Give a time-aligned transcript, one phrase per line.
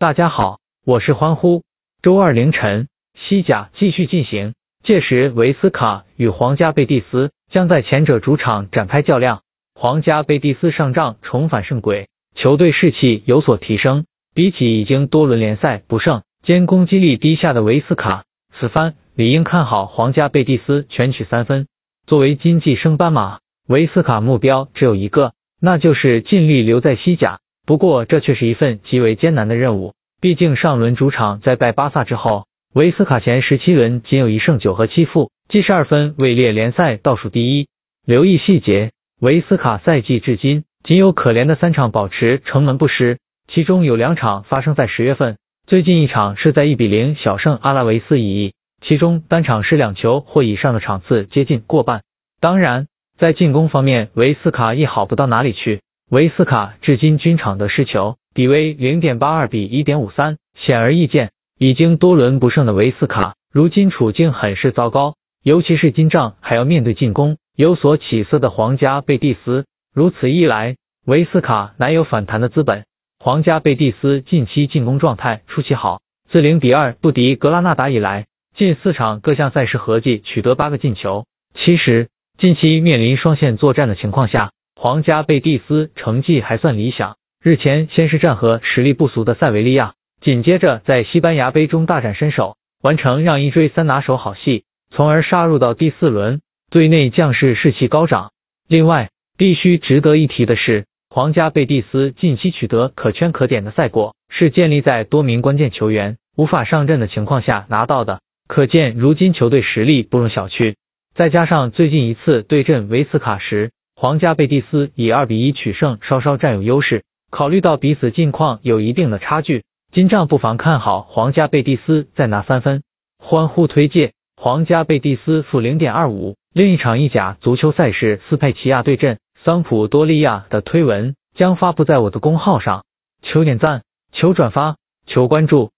[0.00, 1.62] 大家好，我是欢呼。
[2.00, 9.42] 周二凌晨，西甲继续进行，届时维斯卡与皇家贝蒂斯将在前者主场展开较量。
[9.74, 14.06] 皇家贝蒂斯上仗重返胜轨，球队士气有所提升。
[14.34, 18.24] 比起已经多轮联赛不胜兼攻击力低下的维斯卡，
[18.58, 21.66] 此番理应看好皇家贝蒂斯全取三分。
[22.06, 27.40] 作为金季升班马，维斯卡目标只有一个，那就是尽力留在西甲。
[27.70, 37.68] 不过这却是一份极为艰难的任务，毕竟上轮主场在败巴萨之后，维斯卡前十七轮仅有一胜九和七负，积十二分，位列联赛倒数第一。
[38.04, 38.90] 留意细节。
[39.20, 43.18] 维斯卡赛季至今仅有可怜的三场保持城门不失，
[43.54, 45.36] 其中有两场发生在十月份，
[45.68, 52.02] 最近一场是在一比零小胜阿拉维斯一役，其中单场失两球或以上的场次接近过半。
[52.40, 55.82] 当然，在进攻方面，维斯卡亦好不到哪里去。
[56.10, 67.36] 维斯卡至今均场得失球比为零点八二比一点五三，显而易见，已经多轮不胜的维斯卡，如今处境很是糟糕，尤其是今仗还要面对进攻。
[67.56, 70.74] 有所起色的皇家贝蒂斯，如此一来，
[71.06, 72.86] 维斯卡难有反弹的资本。
[73.20, 81.26] 皇家贝蒂斯近期进攻状态出奇好，自零比二不敌格拉纳达以来，近四场各项赛事合计取得八个进球。
[81.54, 84.50] 其实，近期面临双线作战的情况下，
[84.82, 87.16] 皇家贝蒂斯成绩还算理想。
[87.44, 89.92] 日前先是战和实力不俗的塞维利亚，
[90.22, 96.40] 紧接着在西班牙杯中大展身手，完成让一追三拿手好戏，从而杀入到第四轮。
[96.70, 98.30] 队内将士士气高涨。
[98.68, 110.76] 另外，必须值得一提的是，皇家贝蒂斯近期取得可圈可点的赛果，是建立在多名关键球员无法上阵的情况下拿到的，可见如今球队实力不容小觑。
[111.14, 117.04] 再加上最近一次对阵维斯卡时，皇家贝蒂斯以二比一取胜，稍稍占有优势。
[117.30, 122.82] 考虑到彼此近况有一定的差距，金帐不妨看好皇家贝蒂斯再拿三分。
[123.18, 124.14] 欢呼推介。
[124.36, 126.36] 皇家贝蒂斯负零点二五。
[126.54, 132.84] 另一场意甲足球赛事斯佩齐亚对阵桑普多利亚的推文将发布在我的公号上，
[133.20, 133.82] 求点赞，
[134.14, 134.76] 求转发，
[135.06, 135.72] 求关注。